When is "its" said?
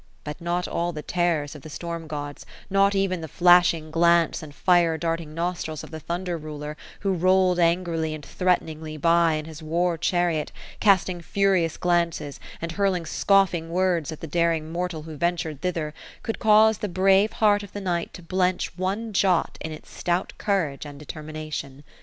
19.71-19.91